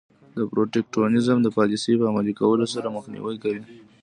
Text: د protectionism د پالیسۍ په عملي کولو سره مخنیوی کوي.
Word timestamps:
د 0.37 0.39
protectionism 0.53 1.37
د 1.41 1.47
پالیسۍ 1.57 1.93
په 1.97 2.05
عملي 2.11 2.33
کولو 2.41 2.65
سره 2.73 2.93
مخنیوی 2.97 3.35
کوي. 3.43 3.63